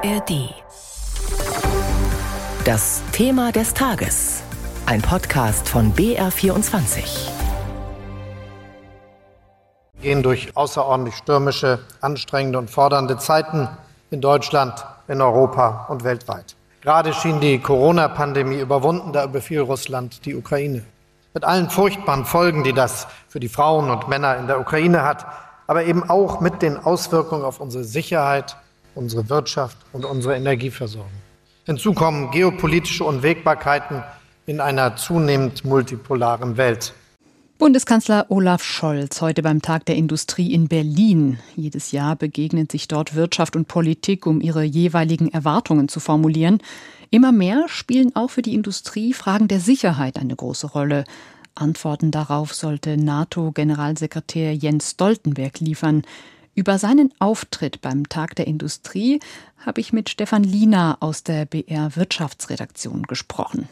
[0.00, 0.54] ARD.
[2.64, 4.44] Das Thema des Tages.
[4.86, 7.30] Ein Podcast von BR24.
[9.94, 13.68] Wir gehen durch außerordentlich stürmische, anstrengende und fordernde Zeiten
[14.12, 16.54] in Deutschland, in Europa und weltweit.
[16.80, 20.84] Gerade schien die Corona-Pandemie überwunden, da überfiel Russland die Ukraine.
[21.34, 25.26] Mit allen furchtbaren Folgen, die das für die Frauen und Männer in der Ukraine hat,
[25.66, 28.56] aber eben auch mit den Auswirkungen auf unsere Sicherheit,
[28.98, 31.10] unsere Wirtschaft und unsere Energieversorgung.
[31.64, 34.02] Hinzu kommen geopolitische Unwägbarkeiten
[34.46, 36.92] in einer zunehmend multipolaren Welt.
[37.58, 41.38] Bundeskanzler Olaf Scholz heute beim Tag der Industrie in Berlin.
[41.56, 46.58] Jedes Jahr begegnen sich dort Wirtschaft und Politik, um ihre jeweiligen Erwartungen zu formulieren.
[47.10, 51.04] Immer mehr spielen auch für die Industrie Fragen der Sicherheit eine große Rolle.
[51.54, 56.02] Antworten darauf sollte NATO-Generalsekretär Jens Stoltenberg liefern.
[56.58, 59.20] Über seinen Auftritt beim Tag der Industrie
[59.64, 63.68] habe ich mit Stefan Liener aus der BR Wirtschaftsredaktion gesprochen.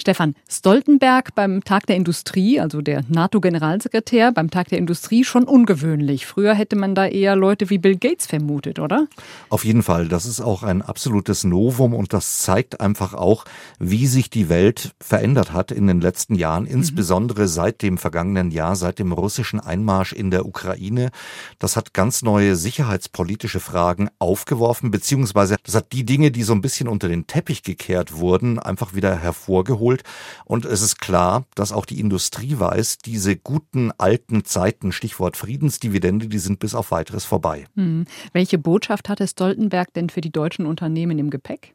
[0.00, 6.24] Stefan Stoltenberg beim Tag der Industrie, also der NATO-Generalsekretär beim Tag der Industrie, schon ungewöhnlich.
[6.24, 9.08] Früher hätte man da eher Leute wie Bill Gates vermutet, oder?
[9.50, 10.08] Auf jeden Fall.
[10.08, 13.44] Das ist auch ein absolutes Novum und das zeigt einfach auch,
[13.78, 16.70] wie sich die Welt verändert hat in den letzten Jahren, mhm.
[16.70, 21.10] insbesondere seit dem vergangenen Jahr, seit dem russischen Einmarsch in der Ukraine.
[21.58, 26.62] Das hat ganz neue sicherheitspolitische Fragen aufgeworfen, beziehungsweise das hat die Dinge, die so ein
[26.62, 30.02] bisschen unter den Teppich gekehrt wurden, einfach wieder hervorgeholt geholt.
[30.44, 36.28] Und es ist klar, dass auch die Industrie weiß, diese guten alten Zeiten, Stichwort Friedensdividende,
[36.28, 37.66] die sind bis auf weiteres vorbei.
[37.76, 38.04] Hm.
[38.32, 41.74] Welche Botschaft hatte Stoltenberg denn für die deutschen Unternehmen im Gepäck?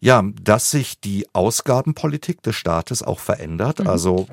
[0.00, 3.80] Ja, dass sich die Ausgabenpolitik des Staates auch verändert.
[3.80, 3.86] Mhm.
[3.86, 4.26] Also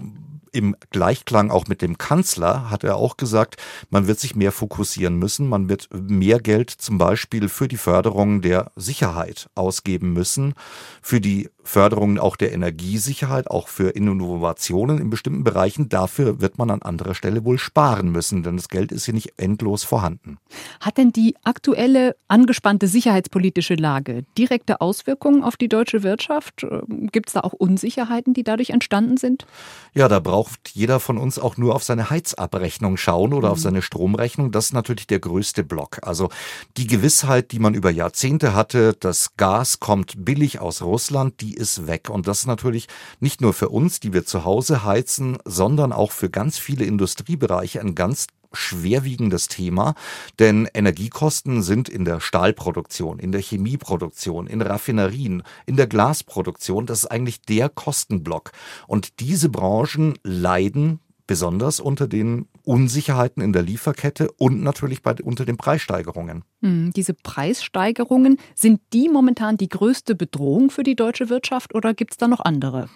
[0.53, 3.57] im Gleichklang auch mit dem Kanzler hat er auch gesagt,
[3.89, 8.41] man wird sich mehr fokussieren müssen, man wird mehr Geld zum Beispiel für die Förderung
[8.41, 10.53] der Sicherheit ausgeben müssen,
[11.01, 15.89] für die Förderung auch der Energiesicherheit, auch für Innovationen in bestimmten Bereichen.
[15.89, 19.33] Dafür wird man an anderer Stelle wohl sparen müssen, denn das Geld ist hier nicht
[19.37, 20.37] endlos vorhanden.
[20.79, 26.65] Hat denn die aktuelle angespannte sicherheitspolitische Lage direkte Auswirkungen auf die deutsche Wirtschaft?
[26.87, 29.45] Gibt es da auch Unsicherheiten, die dadurch entstanden sind?
[29.93, 33.53] Ja, da braucht jeder von uns auch nur auf seine Heizabrechnung schauen oder mhm.
[33.53, 34.51] auf seine Stromrechnung.
[34.51, 35.99] Das ist natürlich der größte Block.
[36.01, 36.29] Also
[36.77, 41.87] die Gewissheit, die man über Jahrzehnte hatte, das Gas kommt billig aus Russland, die ist
[41.87, 42.09] weg.
[42.09, 42.87] Und das ist natürlich
[43.19, 47.79] nicht nur für uns, die wir zu Hause heizen, sondern auch für ganz viele Industriebereiche
[47.79, 49.95] ein ganz schwerwiegendes Thema,
[50.39, 56.99] denn Energiekosten sind in der Stahlproduktion, in der Chemieproduktion, in Raffinerien, in der Glasproduktion, das
[56.99, 58.51] ist eigentlich der Kostenblock.
[58.87, 65.45] Und diese Branchen leiden besonders unter den Unsicherheiten in der Lieferkette und natürlich bei, unter
[65.45, 66.43] den Preissteigerungen.
[66.61, 72.13] Hm, diese Preissteigerungen, sind die momentan die größte Bedrohung für die deutsche Wirtschaft oder gibt
[72.13, 72.89] es da noch andere?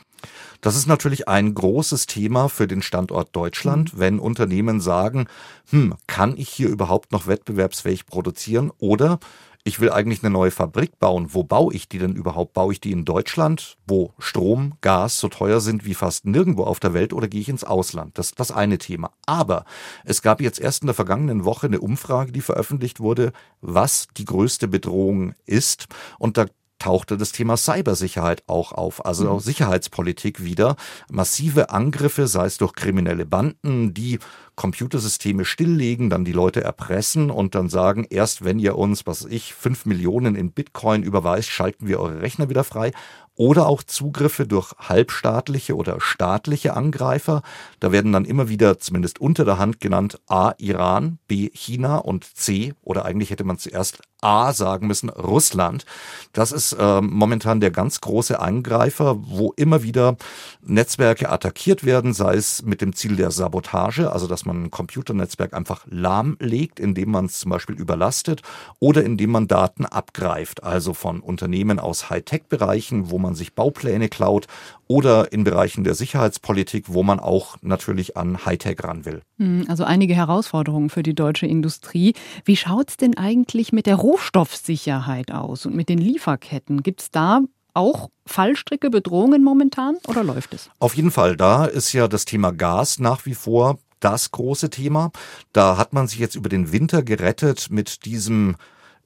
[0.62, 4.00] Das ist natürlich ein großes Thema für den Standort Deutschland, mhm.
[4.00, 5.28] wenn Unternehmen sagen,
[5.70, 9.20] hm, kann ich hier überhaupt noch wettbewerbsfähig produzieren oder
[9.68, 11.34] ich will eigentlich eine neue Fabrik bauen.
[11.34, 12.54] Wo baue ich die denn überhaupt?
[12.54, 16.80] Baue ich die in Deutschland, wo Strom, Gas so teuer sind wie fast nirgendwo auf
[16.80, 18.18] der Welt oder gehe ich ins Ausland?
[18.18, 19.12] Das ist das eine Thema.
[19.26, 19.66] Aber
[20.06, 24.24] es gab jetzt erst in der vergangenen Woche eine Umfrage, die veröffentlicht wurde, was die
[24.24, 25.88] größte Bedrohung ist.
[26.18, 26.46] Und da
[26.80, 29.40] tauchte das Thema Cybersicherheit auch auf, also mhm.
[29.40, 30.76] Sicherheitspolitik wieder.
[31.10, 34.20] Massive Angriffe, sei es durch kriminelle Banden, die
[34.56, 39.54] Computersysteme stilllegen, dann die Leute erpressen und dann sagen, erst wenn ihr uns, was ich,
[39.54, 42.92] fünf Millionen in Bitcoin überweist, schalten wir eure Rechner wieder frei
[43.38, 47.44] oder auch Zugriffe durch halbstaatliche oder staatliche Angreifer.
[47.80, 52.26] Da werden dann immer wieder zumindest unter der Hand genannt A Iran, B China und
[52.26, 55.86] C oder eigentlich hätte man zuerst A sagen müssen, Russland.
[56.34, 60.18] Das ist äh, momentan der ganz große Angreifer, wo immer wieder
[60.62, 65.54] Netzwerke attackiert werden, sei es mit dem Ziel der Sabotage, also dass man ein Computernetzwerk
[65.54, 68.42] einfach lahmlegt, indem man es zum Beispiel überlastet
[68.80, 74.48] oder indem man Daten abgreift, also von Unternehmen aus Hightech-Bereichen, wo man sich Baupläne klaut
[74.88, 79.22] oder in Bereichen der Sicherheitspolitik, wo man auch natürlich an Hightech ran will.
[79.38, 82.14] Hm, also einige Herausforderungen für die deutsche Industrie.
[82.46, 86.84] Wie schaut es denn eigentlich mit der Rohstoffsicherheit aus und mit den Lieferketten?
[86.84, 87.42] Gibt es da
[87.74, 90.70] auch Fallstricke, Bedrohungen momentan oder läuft es?
[90.80, 91.38] Auf jeden Fall.
[91.38, 95.12] Da ist ja das Thema Gas nach wie vor das große Thema.
[95.54, 98.56] Da hat man sich jetzt über den Winter gerettet mit diesem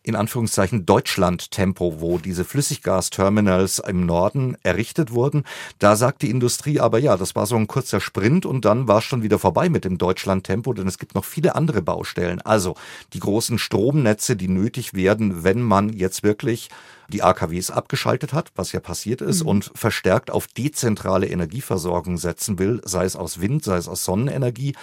[0.04, 5.44] in Anführungszeichen Deutschland-Tempo, wo diese Flüssiggasterminals im Norden errichtet wurden.
[5.80, 9.00] Da sagt die Industrie aber ja, das war so ein kurzer Sprint und dann war
[9.00, 12.42] es schon wieder vorbei mit dem Deutschland-Tempo, denn es gibt noch viele andere Baustellen.
[12.42, 12.76] Also
[13.14, 16.70] die großen Stromnetze, die nötig werden, wenn man jetzt wirklich
[17.10, 19.50] die AKWs abgeschaltet hat, was ja passiert ist, mhm.
[19.50, 24.74] und verstärkt auf dezentrale Energieversorgung setzen will, sei es aus Wind, sei es aus Sonnenenergie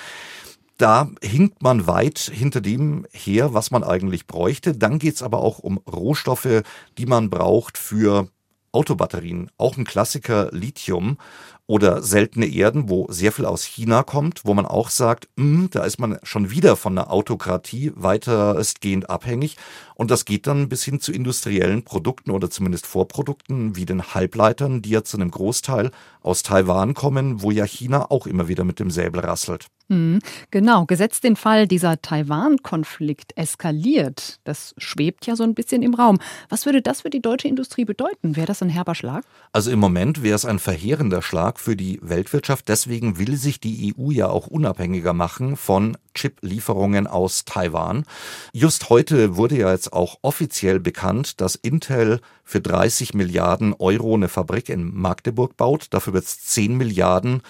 [0.78, 4.74] da hinkt man weit hinter dem her, was man eigentlich bräuchte.
[4.74, 6.62] Dann geht's aber auch um Rohstoffe,
[6.96, 8.28] die man braucht für
[8.72, 9.50] Autobatterien.
[9.58, 11.18] Auch ein Klassiker Lithium
[11.68, 15.70] oder seltene Erden, wo sehr viel aus China kommt, wo man auch sagt, mh, hm,
[15.70, 19.56] da ist man schon wieder von der Autokratie weitestgehend abhängig.
[19.94, 24.80] Und das geht dann bis hin zu industriellen Produkten oder zumindest Vorprodukten wie den Halbleitern,
[24.80, 25.90] die ja zu einem Großteil
[26.22, 29.66] aus Taiwan kommen, wo ja China auch immer wieder mit dem Säbel rasselt.
[29.88, 30.18] Mhm,
[30.50, 36.18] genau, gesetzt den Fall, dieser Taiwan-Konflikt eskaliert, das schwebt ja so ein bisschen im Raum.
[36.50, 38.36] Was würde das für die deutsche Industrie bedeuten?
[38.36, 39.24] Wäre das ein herber Schlag?
[39.52, 42.68] Also im Moment wäre es ein verheerender Schlag für die Weltwirtschaft.
[42.68, 48.04] Deswegen will sich die EU ja auch unabhängiger machen von Chip-Lieferungen aus Taiwan.
[48.52, 54.28] Just heute wurde ja jetzt auch offiziell bekannt, dass Intel für 30 Milliarden Euro eine
[54.28, 55.88] Fabrik in Magdeburg baut.
[55.90, 57.42] Dafür wird es 10 Milliarden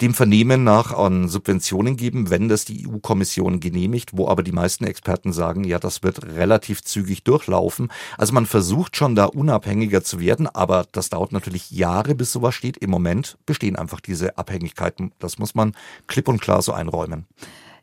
[0.00, 4.84] dem Vernehmen nach an Subventionen geben, wenn das die EU-Kommission genehmigt, wo aber die meisten
[4.84, 7.90] Experten sagen, ja, das wird relativ zügig durchlaufen.
[8.18, 12.54] Also man versucht schon da unabhängiger zu werden, aber das dauert natürlich Jahre, bis sowas
[12.54, 12.76] steht.
[12.76, 15.12] Im Moment bestehen einfach diese Abhängigkeiten.
[15.18, 15.74] Das muss man
[16.06, 17.26] klipp und klar so einräumen.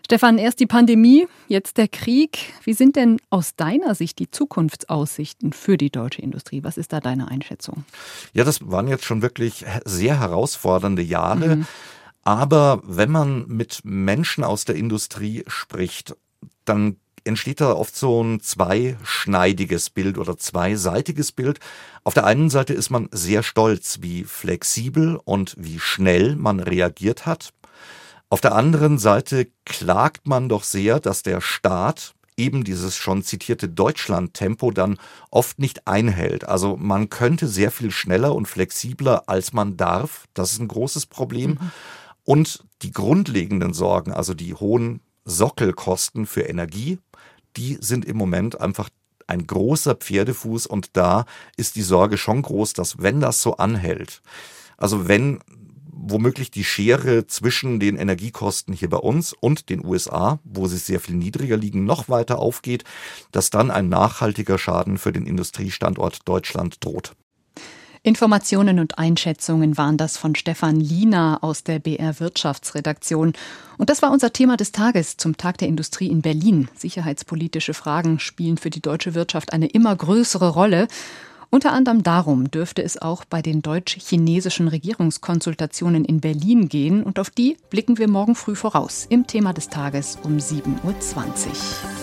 [0.06, 2.54] Stefan, erst die Pandemie, jetzt der Krieg.
[2.66, 6.62] Wie sind denn aus deiner Sicht die Zukunftsaussichten für die deutsche Industrie?
[6.64, 7.86] Was ist da deine Einschätzung?
[8.34, 11.56] Ja, das waren jetzt schon wirklich sehr herausfordernde Jahre.
[11.56, 11.68] Mhm.
[12.24, 16.16] Aber wenn man mit Menschen aus der Industrie spricht,
[16.66, 21.60] dann entsteht da oft so ein zweischneidiges Bild oder zweiseitiges Bild.
[22.04, 27.26] Auf der einen Seite ist man sehr stolz, wie flexibel und wie schnell man reagiert
[27.26, 27.54] hat.
[28.30, 33.70] Auf der anderen Seite klagt man doch sehr, dass der Staat eben dieses schon zitierte
[33.70, 34.98] Deutschland-Tempo dann
[35.30, 36.48] oft nicht einhält.
[36.48, 40.26] Also man könnte sehr viel schneller und flexibler, als man darf.
[40.34, 41.52] Das ist ein großes Problem.
[41.52, 41.72] Mhm.
[42.24, 47.00] Und die grundlegenden Sorgen, also die hohen Sockelkosten für Energie,
[47.58, 48.90] die sind im Moment einfach
[49.28, 51.26] ein großer Pferdefuß und da
[51.56, 54.22] ist die Sorge schon groß, dass wenn das so anhält,
[54.78, 55.40] also wenn
[55.96, 61.00] womöglich die Schere zwischen den Energiekosten hier bei uns und den USA, wo sie sehr
[61.00, 62.84] viel niedriger liegen, noch weiter aufgeht,
[63.32, 67.14] dass dann ein nachhaltiger Schaden für den Industriestandort Deutschland droht.
[68.06, 73.32] Informationen und Einschätzungen waren das von Stefan Liener aus der BR Wirtschaftsredaktion.
[73.78, 76.68] Und das war unser Thema des Tages zum Tag der Industrie in Berlin.
[76.76, 80.90] Sicherheitspolitische Fragen spielen für die deutsche Wirtschaft eine immer größere Rolle.
[81.50, 87.30] Unter anderem darum dürfte es auch bei den deutsch-chinesischen Regierungskonsultationen in Berlin gehen und auf
[87.30, 92.03] die blicken wir morgen früh voraus im Thema des Tages um 7.20 Uhr.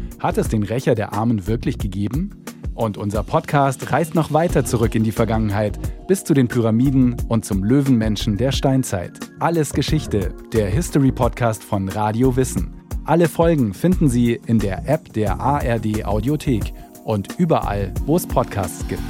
[0.21, 2.29] Hat es den Rächer der Armen wirklich gegeben?
[2.75, 7.43] Und unser Podcast reist noch weiter zurück in die Vergangenheit, bis zu den Pyramiden und
[7.43, 9.19] zum Löwenmenschen der Steinzeit.
[9.39, 12.71] Alles Geschichte, der History Podcast von Radio Wissen.
[13.03, 16.71] Alle Folgen finden Sie in der App der ARD Audiothek
[17.03, 19.01] und überall, wo es Podcasts gibt.